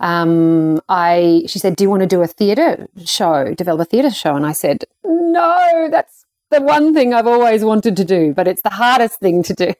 um, 0.00 0.80
I 0.88 1.44
she 1.46 1.60
said, 1.60 1.76
"Do 1.76 1.84
you 1.84 1.90
want 1.90 2.00
to 2.00 2.08
do 2.08 2.22
a 2.22 2.26
theatre 2.26 2.88
show? 3.04 3.54
Develop 3.54 3.82
a 3.82 3.84
theatre 3.84 4.10
show?" 4.10 4.34
And 4.34 4.44
I 4.44 4.52
said, 4.52 4.84
"No, 5.04 5.88
that's 5.92 6.24
the 6.50 6.60
one 6.60 6.92
thing 6.92 7.14
I've 7.14 7.28
always 7.28 7.62
wanted 7.64 7.96
to 7.98 8.04
do, 8.04 8.34
but 8.34 8.48
it's 8.48 8.62
the 8.62 8.70
hardest 8.70 9.20
thing 9.20 9.44
to 9.44 9.54
do." 9.54 9.72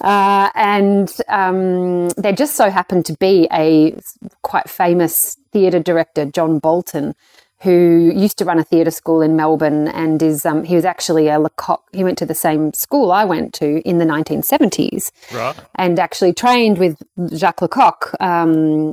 Uh, 0.00 0.50
and 0.54 1.12
um, 1.28 2.08
there 2.10 2.32
just 2.32 2.56
so 2.56 2.70
happened 2.70 3.04
to 3.06 3.14
be 3.14 3.48
a 3.52 3.94
quite 4.42 4.68
famous 4.68 5.36
theatre 5.52 5.80
director, 5.80 6.24
John 6.26 6.58
Bolton, 6.58 7.14
who 7.62 8.12
used 8.14 8.36
to 8.38 8.44
run 8.44 8.58
a 8.58 8.64
theatre 8.64 8.90
school 8.90 9.22
in 9.22 9.34
Melbourne, 9.36 9.88
and 9.88 10.22
is 10.22 10.44
um, 10.44 10.64
he 10.64 10.74
was 10.74 10.84
actually 10.84 11.28
a 11.28 11.38
Lecoq. 11.38 11.80
He 11.92 12.04
went 12.04 12.18
to 12.18 12.26
the 12.26 12.34
same 12.34 12.72
school 12.74 13.10
I 13.10 13.24
went 13.24 13.54
to 13.54 13.80
in 13.88 13.98
the 13.98 14.04
1970s 14.04 15.10
Right. 15.32 15.56
and 15.74 15.98
actually 15.98 16.32
trained 16.34 16.78
with 16.78 17.02
Jacques 17.34 17.62
Lecoq. 17.62 18.14
Um, 18.20 18.92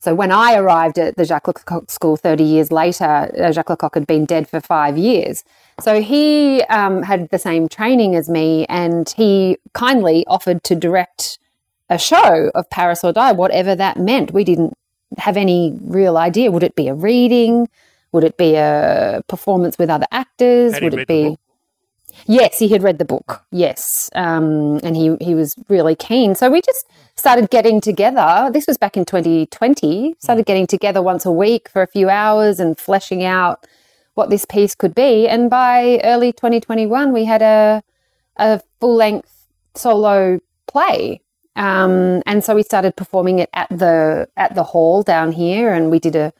so 0.00 0.14
when 0.14 0.32
I 0.32 0.54
arrived 0.54 0.98
at 0.98 1.16
the 1.16 1.24
Jacques 1.26 1.46
Lecoq 1.46 1.90
School 1.90 2.16
30 2.16 2.42
years 2.42 2.72
later, 2.72 3.30
uh, 3.38 3.52
Jacques 3.52 3.68
Lecoq 3.68 3.94
had 3.94 4.06
been 4.06 4.24
dead 4.24 4.48
for 4.48 4.60
five 4.60 4.96
years. 4.98 5.44
So 5.80 6.00
he 6.02 6.62
um, 6.64 7.02
had 7.02 7.28
the 7.30 7.38
same 7.38 7.68
training 7.68 8.14
as 8.14 8.28
me, 8.28 8.66
and 8.68 9.08
he 9.16 9.58
kindly 9.72 10.24
offered 10.26 10.62
to 10.64 10.74
direct 10.74 11.38
a 11.88 11.98
show 11.98 12.50
of 12.54 12.70
Paris 12.70 13.02
or 13.02 13.12
Die, 13.12 13.32
whatever 13.32 13.74
that 13.74 13.98
meant. 13.98 14.32
We 14.32 14.44
didn't 14.44 14.74
have 15.18 15.36
any 15.36 15.76
real 15.82 16.16
idea. 16.16 16.50
Would 16.50 16.62
it 16.62 16.74
be 16.74 16.88
a 16.88 16.94
reading? 16.94 17.68
Would 18.12 18.24
it 18.24 18.36
be 18.36 18.54
a 18.56 19.22
performance 19.28 19.78
with 19.78 19.90
other 19.90 20.06
actors? 20.10 20.74
Had 20.74 20.82
Would 20.82 20.94
it 20.94 21.08
be? 21.08 21.36
Yes, 22.26 22.58
he 22.58 22.68
had 22.68 22.82
read 22.82 22.98
the 22.98 23.04
book. 23.04 23.42
Yes, 23.50 24.10
um, 24.14 24.80
and 24.82 24.96
he 24.96 25.16
he 25.20 25.34
was 25.34 25.54
really 25.68 25.94
keen. 25.94 26.34
So 26.34 26.50
we 26.50 26.60
just 26.60 26.86
started 27.16 27.50
getting 27.50 27.80
together. 27.80 28.50
This 28.52 28.66
was 28.66 28.76
back 28.76 28.96
in 28.96 29.04
2020. 29.04 30.16
Started 30.18 30.44
getting 30.44 30.66
together 30.66 31.02
once 31.02 31.24
a 31.24 31.32
week 31.32 31.68
for 31.68 31.82
a 31.82 31.86
few 31.86 32.08
hours 32.08 32.60
and 32.60 32.78
fleshing 32.78 33.24
out 33.24 33.66
what 34.14 34.30
this 34.30 34.44
piece 34.44 34.74
could 34.74 34.94
be. 34.94 35.28
And 35.28 35.50
by 35.50 36.00
early 36.04 36.32
2021, 36.32 37.12
we 37.12 37.24
had 37.24 37.42
a 37.42 37.82
a 38.36 38.60
full 38.80 38.94
length 38.94 39.46
solo 39.74 40.40
play. 40.66 41.20
Um, 41.56 42.22
and 42.26 42.42
so 42.42 42.54
we 42.54 42.62
started 42.62 42.96
performing 42.96 43.38
it 43.38 43.50
at 43.52 43.68
the 43.68 44.28
at 44.36 44.54
the 44.54 44.62
hall 44.62 45.02
down 45.02 45.32
here, 45.32 45.72
and 45.72 45.90
we 45.90 45.98
did 45.98 46.16
a 46.16 46.32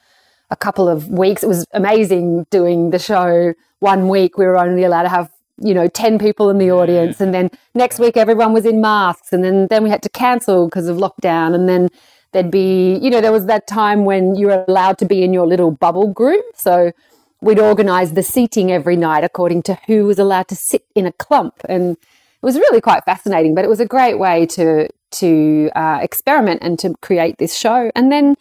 a 0.51 0.57
couple 0.57 0.89
of 0.89 1.09
weeks. 1.09 1.43
It 1.43 1.49
was 1.49 1.65
amazing 1.73 2.47
doing 2.51 2.91
the 2.91 2.99
show 2.99 3.55
one 3.81 4.09
week 4.09 4.39
we 4.39 4.47
were 4.47 4.57
only 4.57 4.85
allowed 4.85 5.03
to 5.03 5.09
have 5.09 5.31
you 5.59 5.75
know 5.75 5.89
10 5.89 6.19
people 6.19 6.49
in 6.49 6.59
the 6.59 6.71
audience 6.71 7.21
and 7.21 7.35
then 7.35 7.51
next 7.75 7.99
week 7.99 8.17
everyone 8.17 8.53
was 8.53 8.65
in 8.65 8.81
masks 8.81 9.33
and 9.33 9.45
then 9.45 9.67
then 9.69 9.83
we 9.83 9.91
had 9.91 10.03
to 10.03 10.09
cancel 10.09 10.67
because 10.67 10.89
of 10.89 10.97
lockdown 10.97 11.55
and 11.55 11.69
then 11.69 11.89
there'd 12.33 12.51
be 12.51 12.97
you 13.03 13.11
know 13.11 13.21
there 13.21 13.33
was 13.33 13.47
that 13.47 13.67
time 13.67 14.05
when 14.05 14.35
you 14.35 14.47
were 14.47 14.65
allowed 14.69 14.97
to 14.97 15.05
be 15.05 15.23
in 15.23 15.33
your 15.33 15.47
little 15.47 15.71
bubble 15.71 16.13
group 16.13 16.45
so 16.55 16.93
we'd 17.41 17.59
organize 17.59 18.13
the 18.13 18.23
seating 18.23 18.71
every 18.71 18.97
night 18.97 19.25
according 19.25 19.63
to 19.63 19.79
who 19.87 20.05
was 20.05 20.19
allowed 20.19 20.49
to 20.49 20.57
sit 20.57 20.85
in 20.95 21.07
a 21.07 21.13
clump 21.13 21.55
and 21.69 21.93
it 21.93 22.47
was 22.47 22.57
really 22.57 22.81
quite 22.81 23.05
fascinating 23.05 23.55
but 23.55 23.65
it 23.65 23.69
was 23.69 23.81
a 23.81 23.87
great 23.87 24.19
way 24.19 24.47
to 24.47 24.89
to 25.11 25.71
uh, 25.75 25.99
experiment 26.03 26.61
and 26.63 26.79
to 26.79 26.95
create 27.01 27.39
this 27.39 27.57
show 27.57 27.91
and 27.95 28.13
then 28.13 28.37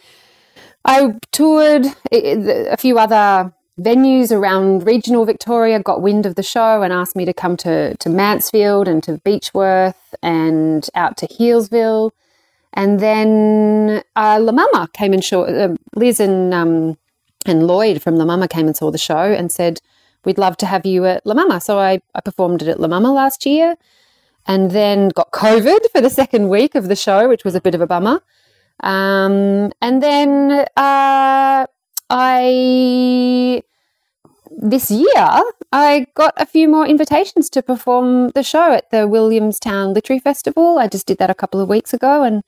i 0.86 1.14
toured 1.32 1.86
a 2.12 2.78
few 2.78 3.00
other 3.00 3.52
venues 3.80 4.32
around 4.32 4.86
regional 4.86 5.26
Victoria 5.26 5.80
got 5.80 6.02
wind 6.02 6.26
of 6.26 6.36
the 6.36 6.44
show 6.44 6.82
and 6.82 6.92
asked 6.94 7.16
me 7.16 7.26
to 7.26 7.34
come 7.34 7.58
to, 7.58 7.96
to 7.98 8.10
Mansfield 8.10 8.88
and 8.88 9.02
to 9.04 9.14
Beechworth 9.20 9.96
and 10.22 10.90
out 10.96 11.18
to 11.18 11.28
Healesville. 11.28 12.12
And 12.74 13.00
then 13.00 14.04
uh, 14.16 14.40
La 14.42 14.52
Mama 14.52 14.90
came 14.94 15.14
and 15.14 15.24
saw, 15.24 15.44
uh, 15.44 15.76
Liz 15.96 16.20
and, 16.20 16.54
um, 16.54 16.98
and 17.46 17.68
Lloyd 17.68 18.02
from 18.02 18.16
La 18.16 18.26
Mama 18.26 18.48
came 18.48 18.68
and 18.68 18.76
saw 18.76 18.92
the 18.92 18.98
show 18.98 19.18
and 19.18 19.52
said, 19.52 19.80
We'd 20.26 20.38
love 20.38 20.58
to 20.58 20.66
have 20.66 20.86
you 20.86 21.06
at 21.06 21.26
La 21.26 21.34
Mama. 21.34 21.62
So 21.62 21.80
I, 21.80 22.02
I 22.14 22.20
performed 22.22 22.62
it 22.62 22.68
at 22.68 22.80
La 22.80 22.90
Mama 22.90 23.14
last 23.14 23.46
year 23.46 23.78
and 24.46 24.72
then 24.72 25.10
got 25.10 25.32
COVID 25.32 25.92
for 25.92 26.02
the 26.02 26.10
second 26.22 26.50
week 26.50 26.76
of 26.76 26.88
the 26.90 26.96
show, 26.96 27.30
which 27.30 27.46
was 27.46 27.56
a 27.56 27.62
bit 27.62 27.76
of 27.76 27.82
a 27.82 27.88
bummer. 27.88 28.22
Um, 28.82 29.72
and 29.82 30.02
then 30.04 30.66
uh, 30.76 31.66
I 32.10 33.64
this 34.62 34.92
year 34.92 35.42
I 35.72 36.08
got 36.16 36.34
a 36.38 36.46
few 36.46 36.68
more 36.68 36.86
invitations 36.86 37.50
to 37.52 37.62
perform 37.62 38.30
the 38.30 38.44
show 38.44 38.74
at 38.74 38.90
the 38.90 39.08
Williamstown 39.08 39.94
Literary 39.94 40.20
Festival. 40.20 40.78
I 40.80 40.88
just 40.88 41.08
did 41.08 41.18
that 41.20 41.30
a 41.30 41.36
couple 41.36 41.62
of 41.62 41.70
weeks 41.70 41.94
ago, 41.94 42.24
and 42.24 42.44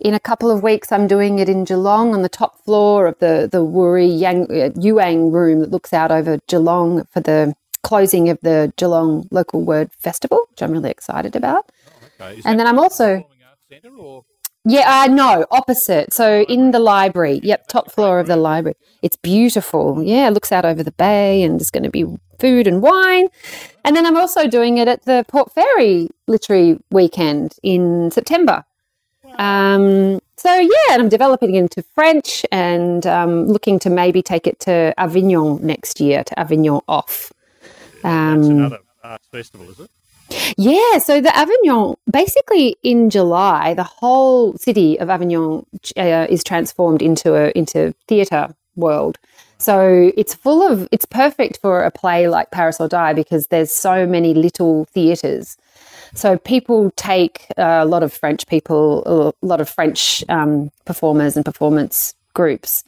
in 0.00 0.14
a 0.14 0.20
couple 0.20 0.50
of 0.50 0.62
weeks 0.62 0.92
I'm 0.92 1.06
doing 1.06 1.38
it 1.38 1.48
in 1.48 1.64
Geelong 1.64 2.14
on 2.14 2.22
the 2.22 2.28
top 2.28 2.64
floor 2.64 3.06
of 3.06 3.18
the 3.18 3.48
the 3.50 3.64
Woori 3.64 4.08
Yang 4.18 4.44
uh, 4.44 4.70
Yuang 4.78 5.32
room 5.32 5.60
that 5.60 5.70
looks 5.70 5.92
out 5.92 6.10
over 6.10 6.38
Geelong 6.46 7.04
for 7.06 7.20
the 7.20 7.54
closing 7.82 8.28
of 8.28 8.38
the 8.42 8.72
Geelong 8.76 9.28
Local 9.30 9.62
Word 9.62 9.90
Festival, 9.98 10.46
which 10.50 10.62
I'm 10.62 10.72
really 10.72 10.90
excited 10.90 11.34
about. 11.36 11.70
Oh, 12.20 12.26
okay. 12.30 12.42
And 12.44 12.58
then 12.58 12.66
I'm 12.66 12.78
also. 12.78 13.26
Yeah, 14.64 15.02
uh, 15.02 15.06
no, 15.06 15.46
opposite. 15.50 16.12
So 16.12 16.42
in 16.42 16.72
the 16.72 16.78
library. 16.78 17.40
Yep, 17.42 17.68
top 17.68 17.90
floor 17.90 18.20
of 18.20 18.26
the 18.26 18.36
library. 18.36 18.76
It's 19.00 19.16
beautiful. 19.16 20.02
Yeah, 20.02 20.28
it 20.28 20.32
looks 20.32 20.52
out 20.52 20.66
over 20.66 20.82
the 20.82 20.92
bay 20.92 21.42
and 21.42 21.58
there's 21.58 21.70
going 21.70 21.84
to 21.84 21.90
be 21.90 22.04
food 22.38 22.66
and 22.66 22.82
wine. 22.82 23.28
And 23.84 23.96
then 23.96 24.04
I'm 24.04 24.16
also 24.16 24.46
doing 24.46 24.76
it 24.76 24.86
at 24.86 25.04
the 25.04 25.24
Port 25.28 25.52
Fairy 25.52 26.08
Literary 26.26 26.78
Weekend 26.90 27.54
in 27.62 28.10
September. 28.10 28.64
Um, 29.38 30.20
so 30.36 30.54
yeah, 30.54 30.92
and 30.92 31.02
I'm 31.02 31.08
developing 31.08 31.54
into 31.54 31.82
French 31.82 32.44
and 32.52 33.06
um, 33.06 33.46
looking 33.46 33.78
to 33.80 33.90
maybe 33.90 34.22
take 34.22 34.46
it 34.46 34.60
to 34.60 34.94
Avignon 34.98 35.64
next 35.64 36.00
year, 36.00 36.24
to 36.24 36.38
Avignon 36.38 36.80
off. 36.88 37.32
Um, 38.04 38.36
That's 38.36 38.48
another 38.48 38.78
arts 39.02 39.26
festival, 39.28 39.70
is 39.70 39.80
it? 39.80 39.90
Yeah, 40.56 40.98
so 40.98 41.20
the 41.20 41.34
Avignon, 41.34 41.96
basically 42.10 42.76
in 42.82 43.08
July, 43.10 43.74
the 43.74 43.84
whole 43.84 44.56
city 44.58 44.98
of 45.00 45.08
Avignon 45.08 45.64
uh, 45.96 46.26
is 46.28 46.44
transformed 46.44 47.00
into 47.00 47.34
a 47.34 47.50
into 47.52 47.94
theatre 48.06 48.54
world. 48.76 49.18
So 49.58 50.12
it's 50.16 50.34
full 50.34 50.62
of 50.62 50.88
it's 50.92 51.04
perfect 51.04 51.58
for 51.60 51.82
a 51.82 51.90
play 51.90 52.28
like 52.28 52.50
Paris 52.50 52.80
or 52.80 52.88
Die 52.88 53.12
because 53.12 53.48
there's 53.48 53.74
so 53.74 54.06
many 54.06 54.34
little 54.34 54.84
theatres. 54.86 55.56
So 56.14 56.38
people 56.38 56.92
take 56.96 57.46
uh, 57.58 57.80
a 57.82 57.84
lot 57.84 58.02
of 58.02 58.12
French 58.12 58.46
people, 58.46 59.34
a 59.42 59.46
lot 59.46 59.60
of 59.60 59.68
French 59.68 60.24
um, 60.28 60.70
performers 60.84 61.36
and 61.36 61.44
performance 61.44 62.14
groups 62.34 62.84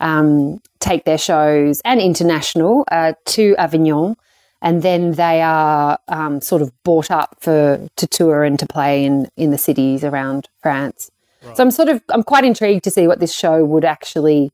um, 0.00 0.60
take 0.80 1.04
their 1.04 1.18
shows 1.18 1.80
and 1.84 2.00
international 2.00 2.84
uh, 2.90 3.14
to 3.26 3.54
Avignon 3.56 4.16
and 4.62 4.82
then 4.82 5.12
they 5.12 5.42
are 5.42 5.98
um, 6.08 6.40
sort 6.40 6.62
of 6.62 6.72
bought 6.84 7.10
up 7.10 7.36
for 7.40 7.88
to 7.96 8.06
tour 8.06 8.44
and 8.44 8.58
to 8.60 8.66
play 8.66 9.04
in 9.04 9.28
in 9.36 9.50
the 9.50 9.58
cities 9.58 10.04
around 10.04 10.48
France. 10.62 11.10
Right. 11.42 11.56
So 11.56 11.64
I'm 11.64 11.70
sort 11.70 11.88
of 11.88 12.02
I'm 12.08 12.22
quite 12.22 12.44
intrigued 12.44 12.84
to 12.84 12.90
see 12.90 13.06
what 13.06 13.18
this 13.18 13.34
show 13.34 13.64
would 13.64 13.84
actually 13.84 14.52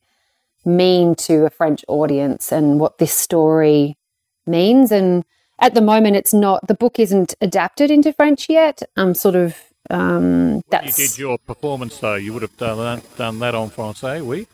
mean 0.69 1.15
to 1.15 1.47
a 1.47 1.51
French 1.51 1.85
audience 1.89 2.53
and 2.53 2.79
what 2.79 2.99
this 2.99 3.13
story 3.13 3.97
means. 4.47 4.93
And 4.93 5.25
at 5.59 5.75
the 5.75 5.81
moment, 5.81 6.17
it's 6.17 6.35
not 6.35 6.67
the 6.67 6.75
book 6.75 6.99
isn't 6.99 7.35
adapted 7.41 7.91
into 7.91 8.13
French 8.13 8.49
yet. 8.49 8.83
I'm 8.97 9.15
sort 9.15 9.35
of 9.35 9.57
um, 9.91 10.63
that's. 10.71 10.99
you 10.99 11.07
did 11.07 11.19
your 11.19 11.39
performance 11.39 11.99
though, 11.99 12.17
you 12.17 12.33
would 12.33 12.43
have 12.43 12.57
done 12.57 12.79
that, 12.79 13.17
done 13.17 13.39
that 13.39 13.55
on 13.55 13.71
Francais, 13.71 14.21
oui. 14.21 14.47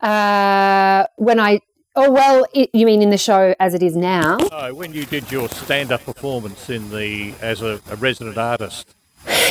Uh, 0.00 1.06
when 1.16 1.40
I 1.40 1.60
Oh 1.98 2.10
well, 2.10 2.44
it, 2.52 2.68
you 2.74 2.84
mean 2.84 3.00
in 3.00 3.08
the 3.08 3.16
show 3.16 3.54
as 3.58 3.72
it 3.72 3.82
is 3.82 3.96
now? 3.96 4.36
No, 4.50 4.74
when 4.74 4.92
you 4.92 5.06
did 5.06 5.32
your 5.32 5.48
stand-up 5.48 6.04
performance 6.04 6.68
in 6.68 6.90
the 6.90 7.32
as 7.40 7.62
a, 7.62 7.80
a 7.90 7.96
resident 7.96 8.36
artist. 8.36 8.94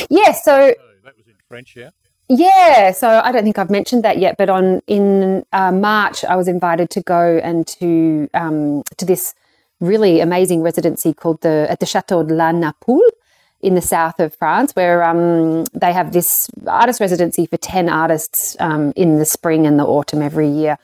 Yeah, 0.08 0.30
so 0.30 0.72
oh, 0.78 0.92
that 1.04 1.16
was 1.16 1.26
in 1.26 1.34
French, 1.48 1.74
yeah. 1.74 1.90
Yeah, 2.28 2.90
so 2.90 3.20
I 3.24 3.30
don't 3.30 3.44
think 3.44 3.58
I've 3.58 3.70
mentioned 3.70 4.02
that 4.04 4.18
yet, 4.18 4.36
but 4.36 4.50
on 4.50 4.82
in 4.88 5.44
uh, 5.52 5.70
March 5.70 6.24
I 6.24 6.34
was 6.34 6.48
invited 6.48 6.90
to 6.90 7.00
go 7.00 7.38
and 7.42 7.66
to 7.68 8.28
um, 8.34 8.82
to 8.96 9.04
this 9.04 9.34
really 9.78 10.20
amazing 10.20 10.62
residency 10.62 11.14
called 11.14 11.40
the 11.42 11.66
at 11.70 11.78
the 11.78 11.86
Chateau 11.86 12.24
de 12.24 12.34
la 12.34 12.50
Napoule 12.50 13.10
in 13.60 13.76
the 13.76 13.80
south 13.80 14.18
of 14.18 14.34
France, 14.34 14.72
where 14.74 15.04
um, 15.04 15.64
they 15.72 15.92
have 15.92 16.12
this 16.12 16.48
artist 16.66 17.00
residency 17.00 17.46
for 17.46 17.58
ten 17.58 17.88
artists 17.88 18.56
um, 18.58 18.92
in 18.96 19.18
the 19.18 19.24
spring 19.24 19.64
and 19.64 19.78
the 19.78 19.84
autumn 19.84 20.20
every 20.20 20.48
year. 20.48 20.78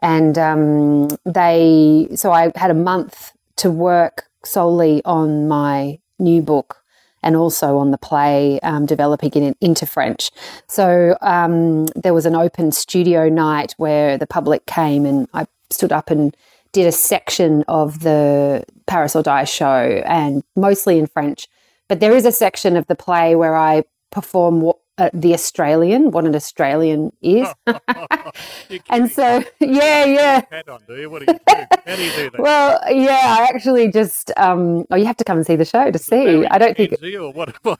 And 0.00 0.38
um, 0.38 1.08
they 1.26 2.08
so 2.14 2.32
I 2.32 2.52
had 2.56 2.70
a 2.70 2.74
month 2.74 3.32
to 3.56 3.70
work 3.70 4.28
solely 4.44 5.02
on 5.04 5.46
my 5.46 5.98
new 6.18 6.40
book 6.40 6.82
and 7.22 7.36
also 7.36 7.78
on 7.78 7.90
the 7.90 7.98
play, 7.98 8.60
um, 8.60 8.86
developing 8.86 9.42
it 9.42 9.56
into 9.60 9.86
French. 9.86 10.30
So 10.68 11.16
um, 11.20 11.86
there 11.96 12.14
was 12.14 12.26
an 12.26 12.34
open 12.34 12.72
studio 12.72 13.28
night 13.28 13.74
where 13.78 14.16
the 14.18 14.26
public 14.26 14.66
came, 14.66 15.04
and 15.06 15.28
I 15.34 15.46
stood 15.70 15.92
up 15.92 16.10
and 16.10 16.36
did 16.72 16.86
a 16.86 16.92
section 16.92 17.64
of 17.68 18.00
the 18.00 18.64
Paris 18.86 19.16
or 19.16 19.22
Die 19.22 19.44
show, 19.44 20.02
and 20.06 20.42
mostly 20.54 20.98
in 20.98 21.06
French. 21.06 21.48
But 21.88 22.00
there 22.00 22.14
is 22.14 22.26
a 22.26 22.32
section 22.32 22.76
of 22.76 22.86
the 22.86 22.96
play 22.96 23.34
where 23.34 23.56
I 23.56 23.84
perform 24.10 24.60
what 24.60 24.78
uh, 24.98 25.10
the 25.12 25.34
Australian, 25.34 26.10
what 26.10 26.24
an 26.24 26.34
Australian 26.34 27.12
is. 27.20 27.48
and 28.90 29.10
so, 29.10 29.44
yeah, 29.60 30.04
yeah. 30.04 30.42
What 30.66 30.86
do 30.86 30.94
you 30.96 31.08
do? 31.26 31.38
How 31.86 31.96
do 31.96 32.04
you 32.04 32.12
do 32.12 32.30
that? 32.30 32.38
Well, 32.38 32.80
yeah, 32.90 33.36
I 33.38 33.50
actually 33.54 33.90
just, 33.90 34.32
um, 34.36 34.84
oh, 34.90 34.96
you 34.96 35.04
have 35.04 35.16
to 35.18 35.24
come 35.24 35.38
and 35.38 35.46
see 35.46 35.56
the 35.56 35.64
show 35.64 35.90
to 35.90 35.98
see. 35.98 36.46
I 36.46 36.58
don't 36.58 36.76
think 36.76 36.94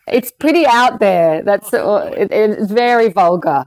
it's 0.08 0.32
pretty 0.32 0.66
out 0.66 1.00
there. 1.00 1.42
That's 1.42 1.72
uh, 1.72 2.12
it, 2.16 2.30
it's 2.30 2.70
very 2.70 3.08
vulgar. 3.08 3.66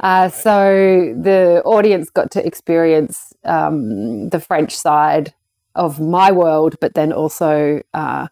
Uh, 0.00 0.30
so 0.30 1.14
the 1.20 1.62
audience 1.64 2.08
got 2.10 2.30
to 2.32 2.44
experience 2.44 3.34
um, 3.44 4.30
the 4.30 4.40
French 4.40 4.74
side 4.74 5.34
of 5.74 6.00
my 6.00 6.32
world, 6.32 6.76
but 6.80 6.94
then 6.94 7.12
also 7.12 7.82
uh, 7.94 8.28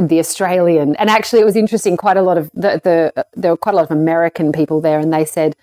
the 0.00 0.18
Australian. 0.18 0.96
And 0.96 1.10
actually, 1.10 1.40
it 1.40 1.44
was 1.44 1.56
interesting. 1.56 1.96
Quite 1.96 2.16
a 2.16 2.22
lot 2.22 2.38
of 2.38 2.50
the, 2.54 2.80
the 2.82 3.26
there 3.34 3.50
were 3.52 3.56
quite 3.56 3.74
a 3.74 3.76
lot 3.76 3.84
of 3.84 3.90
American 3.90 4.52
people 4.52 4.80
there, 4.80 4.98
and 4.98 5.12
they 5.12 5.24
said, 5.24 5.56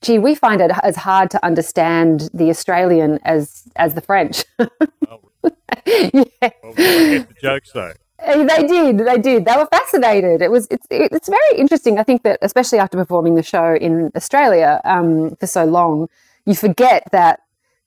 "Gee, 0.00 0.18
we 0.18 0.34
find 0.34 0.60
it 0.60 0.70
as 0.82 0.96
hard 0.96 1.30
to 1.30 1.44
understand 1.44 2.30
the 2.32 2.50
Australian 2.50 3.18
as 3.24 3.64
as 3.76 3.94
the 3.94 4.00
French." 4.00 4.44
oh. 4.58 5.20
yeah. 5.86 6.50
Well, 6.62 6.74
the 6.74 7.26
jokes 7.40 7.72
though. 7.72 7.92
Eh, 8.20 8.44
they 8.44 8.66
did. 8.66 8.98
They 8.98 9.18
did. 9.18 9.44
They 9.44 9.56
were 9.56 9.66
fascinated. 9.66 10.42
It 10.42 10.50
was. 10.50 10.68
It's. 10.70 10.86
It's 10.90 11.28
very 11.28 11.58
interesting. 11.58 11.98
I 11.98 12.04
think 12.04 12.22
that, 12.22 12.38
especially 12.42 12.78
after 12.78 12.96
performing 12.96 13.34
the 13.34 13.42
show 13.42 13.74
in 13.74 14.12
Australia 14.14 14.80
um, 14.84 15.34
for 15.36 15.46
so 15.46 15.64
long, 15.64 16.08
you 16.46 16.54
forget 16.54 17.04
that 17.10 17.40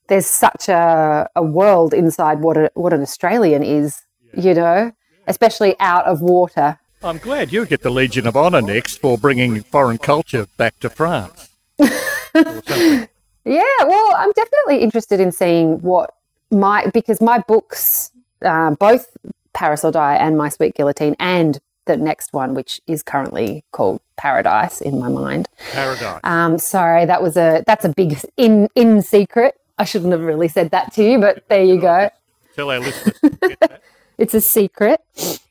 there's 0.08 0.26
such 0.26 0.68
a, 0.68 1.28
a 1.34 1.42
world 1.42 1.94
inside 1.94 2.40
what 2.40 2.56
a, 2.56 2.70
what 2.74 2.92
an 2.92 3.02
Australian 3.02 3.62
is. 3.62 4.02
Yeah. 4.34 4.42
You 4.42 4.54
know, 4.54 4.92
especially 5.26 5.74
out 5.80 6.04
of 6.06 6.20
water. 6.20 6.78
I'm 7.02 7.18
glad 7.18 7.52
you 7.52 7.66
get 7.66 7.82
the 7.82 7.90
Legion 7.90 8.26
of 8.26 8.36
Honour 8.36 8.62
next 8.62 8.98
for 8.98 9.18
bringing 9.18 9.62
foreign 9.62 9.98
culture 9.98 10.46
back 10.56 10.80
to 10.80 10.90
France. 10.90 11.50
yeah, 11.78 12.02
well, 12.34 14.14
I'm 14.16 14.32
definitely 14.32 14.78
interested 14.82 15.20
in 15.20 15.30
seeing 15.30 15.80
what 15.82 16.14
my 16.50 16.86
because 16.92 17.20
my 17.20 17.38
books, 17.46 18.10
uh, 18.42 18.70
both 18.72 19.16
Paris 19.52 19.84
or 19.84 19.92
Die 19.92 20.16
and 20.16 20.36
My 20.36 20.48
Sweet 20.48 20.74
Guillotine, 20.74 21.16
and 21.18 21.58
the 21.86 21.96
next 21.96 22.32
one, 22.32 22.54
which 22.54 22.80
is 22.86 23.02
currently 23.02 23.64
called 23.72 24.00
Paradise 24.16 24.80
in 24.80 24.98
my 24.98 25.08
mind. 25.08 25.48
Paradise. 25.72 26.20
Um, 26.24 26.58
sorry, 26.58 27.04
that 27.04 27.22
was 27.22 27.36
a 27.36 27.62
that's 27.66 27.84
a 27.84 27.90
big 27.90 28.18
in 28.36 28.68
in 28.74 29.02
secret. 29.02 29.54
I 29.78 29.84
shouldn't 29.84 30.12
have 30.12 30.22
really 30.22 30.48
said 30.48 30.70
that 30.70 30.92
to 30.94 31.04
you, 31.04 31.20
but 31.20 31.48
there 31.48 31.62
you 31.62 31.78
go. 31.78 32.10
tell 32.54 32.70
our 32.70 32.80
listeners. 32.80 33.18
To 34.18 34.24
get 34.24 34.34
that. 34.34 34.34
It's 34.34 34.34
a 34.34 34.40
secret. 34.40 35.00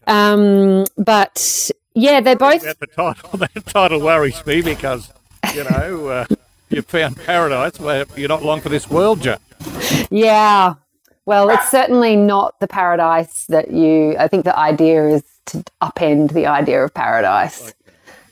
Um, 0.07 0.85
but 0.97 1.71
yeah, 1.93 2.21
they're 2.21 2.35
both. 2.35 2.61
That 2.63 2.79
the 2.79 2.87
title, 2.87 3.29
that 3.37 3.65
title 3.65 4.01
worries 4.01 4.45
me 4.45 4.61
because 4.61 5.11
you 5.53 5.63
know 5.63 6.07
uh, 6.07 6.25
you 6.69 6.81
found 6.81 7.17
paradise 7.17 7.79
where 7.79 8.05
you're 8.15 8.29
not 8.29 8.43
long 8.43 8.61
for 8.61 8.69
this 8.69 8.89
world, 8.89 9.21
Joe. 9.21 9.37
Yeah. 10.09 10.75
Well, 11.25 11.49
it's 11.49 11.71
certainly 11.71 12.15
not 12.15 12.59
the 12.59 12.67
paradise 12.67 13.45
that 13.47 13.71
you. 13.71 14.15
I 14.17 14.27
think 14.27 14.43
the 14.43 14.57
idea 14.57 15.07
is 15.07 15.23
to 15.47 15.63
upend 15.81 16.33
the 16.33 16.45
idea 16.45 16.83
of 16.83 16.93
paradise, 16.93 17.73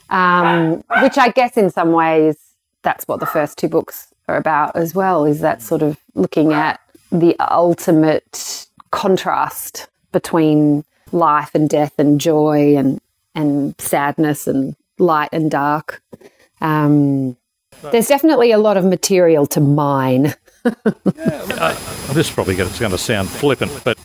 um, 0.10 0.84
which 1.02 1.18
I 1.18 1.30
guess 1.30 1.58
in 1.58 1.72
some 1.72 1.92
ways 1.92 2.38
that's 2.84 3.08
what 3.08 3.20
the 3.20 3.26
first 3.26 3.58
two 3.58 3.68
books 3.68 4.14
are 4.28 4.38
about 4.38 4.76
as 4.76 4.94
well. 4.94 5.26
Is 5.26 5.40
that 5.40 5.62
sort 5.64 5.82
of 5.82 5.98
looking 6.14 6.54
at 6.54 6.80
the 7.12 7.36
ultimate 7.40 8.68
contrast 8.92 9.88
between 10.14 10.86
life 11.12 11.54
and 11.54 11.70
death 11.70 11.94
and 11.98 12.22
joy 12.22 12.78
and 12.78 13.02
and 13.36 13.76
sadness 13.80 14.48
and 14.48 14.76
light 15.00 15.30
and 15.34 15.52
dark. 15.52 16.02
Um, 16.62 17.36
there's 17.92 18.08
definitely 18.08 18.52
a 18.52 18.58
lot 18.58 18.78
of 18.78 18.86
material 18.86 19.46
to 19.48 19.60
mine. 19.60 20.34
Uh, 20.66 21.74
this 22.14 22.28
is 22.28 22.32
probably 22.32 22.56
going 22.56 22.70
to 22.70 22.98
sound 22.98 23.30
flippant, 23.30 23.72
but 23.84 23.98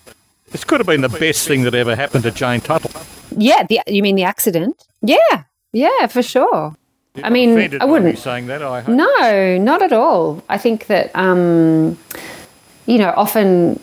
this 0.51 0.65
could 0.65 0.81
have 0.81 0.89
been 0.89 1.03
the 1.03 1.09
best 1.09 1.47
thing 1.47 1.63
that 1.63 1.75
ever 1.75 1.95
happened 1.95 2.25
to 2.25 2.33
Jayne 2.33 2.61
Tuttle. 2.61 2.91
Yeah, 3.37 3.65
the, 3.69 3.81
you 3.87 4.03
mean 4.03 4.17
the 4.17 4.25
accident? 4.25 4.85
Yeah, 5.01 5.45
yeah, 5.73 6.09
for 6.09 6.23
sure. 6.23 6.75
You're 7.15 7.27
I 7.27 7.31
mean, 7.31 7.81
I 7.81 7.85
wouldn't. 7.85 8.19
saying 8.19 8.47
that. 8.49 8.63
I 8.63 8.81
hope. 8.81 8.95
No, 8.95 9.59
not 9.59 9.83
at 9.83 9.93
all. 9.93 10.43
I 10.49 10.59
think 10.59 10.87
that 10.87 11.15
um, 11.15 11.99
you 12.87 12.99
know 12.99 13.13
often 13.17 13.81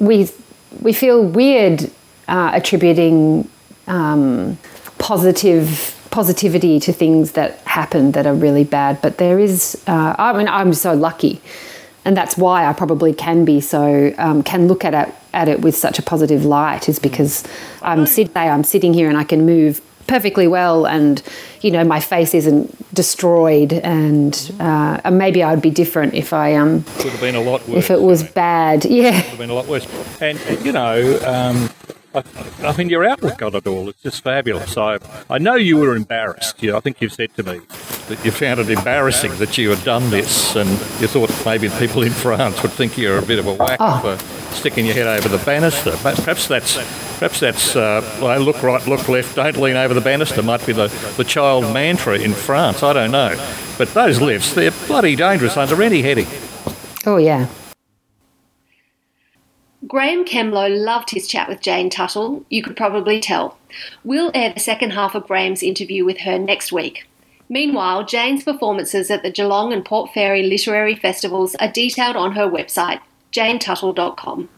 we 0.00 0.28
we 0.80 0.92
feel 0.92 1.22
weird 1.24 1.90
uh, 2.28 2.50
attributing 2.54 3.48
um, 3.86 4.58
positive 4.98 5.94
positivity 6.10 6.80
to 6.80 6.92
things 6.92 7.32
that 7.32 7.58
happen 7.60 8.12
that 8.12 8.26
are 8.26 8.34
really 8.34 8.64
bad, 8.64 9.00
but 9.02 9.18
there 9.18 9.38
is. 9.38 9.82
Uh, 9.86 10.14
I 10.18 10.36
mean, 10.36 10.48
I'm 10.48 10.72
so 10.74 10.94
lucky, 10.94 11.40
and 12.04 12.16
that's 12.16 12.36
why 12.36 12.66
I 12.66 12.72
probably 12.72 13.12
can 13.12 13.44
be 13.44 13.60
so 13.60 14.12
um, 14.18 14.42
can 14.42 14.68
look 14.68 14.84
at 14.84 14.94
it 14.94 15.14
at 15.34 15.48
it 15.48 15.60
with 15.60 15.76
such 15.76 15.98
a 15.98 16.02
positive 16.02 16.44
light 16.44 16.88
is 16.88 16.98
because 16.98 17.44
I'm 17.82 18.06
sit 18.06 18.36
I'm 18.36 18.64
sitting 18.64 18.94
here 18.94 19.08
and 19.08 19.18
I 19.18 19.24
can 19.24 19.44
move 19.44 19.80
perfectly 20.08 20.48
well 20.48 20.86
and 20.86 21.22
you 21.60 21.70
know 21.70 21.84
my 21.84 22.00
face 22.00 22.34
isn't 22.34 22.66
destroyed 22.94 23.72
and 23.74 24.50
uh, 24.58 25.00
and 25.04 25.18
maybe 25.18 25.42
I'd 25.44 25.62
be 25.62 25.70
different 25.70 26.14
if 26.14 26.32
I 26.32 26.54
um 26.56 26.82
Could 26.98 27.12
have 27.12 27.20
been 27.28 27.34
a 27.36 27.40
lot 27.42 27.60
worse. 27.68 27.78
if 27.84 27.90
it 27.90 28.00
was 28.00 28.22
bad 28.24 28.84
yeah 28.84 29.10
have 29.10 29.38
been 29.38 29.50
a 29.50 29.54
lot 29.54 29.66
worse. 29.66 29.86
And 30.20 30.38
you 30.64 30.72
know, 30.72 31.18
um, 31.26 31.70
I, 32.14 32.22
I 32.66 32.76
mean, 32.76 32.88
your 32.88 33.04
outlook 33.04 33.40
on 33.42 33.54
it 33.54 33.66
all 33.66 33.88
is 33.90 33.94
just 34.02 34.24
fabulous. 34.24 34.76
I 34.76 34.98
I 35.30 35.38
know 35.38 35.54
you 35.54 35.76
were 35.76 35.94
embarrassed. 35.94 36.60
You, 36.62 36.74
I 36.74 36.80
think 36.80 37.00
you've 37.00 37.12
said 37.12 37.32
to 37.36 37.42
me 37.42 37.60
that 38.08 38.24
you 38.24 38.30
found 38.30 38.58
it 38.60 38.70
embarrassing 38.70 39.36
that 39.38 39.58
you 39.58 39.68
had 39.70 39.84
done 39.84 40.08
this, 40.10 40.56
and 40.56 40.68
you 41.00 41.06
thought 41.06 41.30
maybe 41.44 41.68
people 41.78 42.02
in 42.02 42.10
France 42.24 42.60
would 42.62 42.72
think 42.72 42.96
you're 42.98 43.18
a 43.18 43.22
bit 43.22 43.38
of 43.38 43.46
a 43.46 43.52
whack 43.54 43.76
Oh. 43.80 44.00
for 44.00 44.16
sticking 44.58 44.86
your 44.86 44.94
head 44.94 45.06
over 45.06 45.28
the 45.28 45.42
banister. 45.44 45.96
But 46.02 46.16
perhaps 46.16 46.48
that's 46.48 46.74
perhaps 47.18 47.40
that's 47.40 47.76
uh, 47.76 48.02
look 48.40 48.62
right, 48.62 48.86
look 48.86 49.08
left, 49.08 49.36
don't 49.36 49.56
lean 49.56 49.76
over 49.76 49.94
the 49.94 50.00
banister. 50.00 50.42
Might 50.42 50.66
be 50.66 50.72
the 50.72 50.88
the 51.16 51.24
child 51.24 51.72
mantra 51.72 52.18
in 52.18 52.32
France. 52.32 52.82
I 52.82 52.92
don't 52.92 53.10
know, 53.10 53.36
but 53.78 53.88
those 53.94 54.20
lifts 54.20 54.54
they're 54.54 54.72
bloody 54.86 55.16
dangerous 55.16 55.56
under 55.56 55.82
any 55.82 56.02
heading. 56.02 56.26
oh 57.06 57.16
yeah 57.16 57.48
Graeme 59.86 60.24
Kemlo 60.26 60.68
loved 60.68 61.10
his 61.10 61.28
chat 61.28 61.48
with 61.48 61.60
Jayne 61.60 61.88
Tuttle, 61.88 62.44
you 62.50 62.62
could 62.62 62.76
probably 62.76 63.20
tell. 63.20 63.56
We'll 64.02 64.32
air 64.34 64.52
the 64.52 64.60
second 64.60 64.90
half 64.90 65.14
of 65.14 65.26
Graeme's 65.26 65.62
interview 65.62 66.04
with 66.04 66.18
her 66.18 66.38
next 66.38 66.72
week. 66.72 67.06
Meanwhile, 67.48 68.04
Jayne's 68.04 68.44
performances 68.44 69.10
at 69.10 69.22
the 69.22 69.30
Geelong 69.30 69.72
and 69.72 69.84
Port 69.84 70.12
Fairy 70.12 70.42
literary 70.42 70.94
festivals 70.94 71.54
are 71.54 71.72
detailed 71.72 72.16
on 72.16 72.32
her 72.32 72.46
website, 72.46 73.00
jaynetuttle.com. 73.32 74.48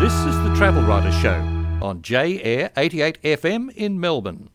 This 0.00 0.14
is 0.14 0.36
the 0.44 0.54
Travel 0.56 0.82
Writer 0.82 1.10
Show 1.12 1.44
on 1.82 2.02
J 2.02 2.40
Air 2.42 2.70
88 2.76 3.20
FM 3.22 3.70
in 3.74 3.98
Melbourne. 3.98 4.50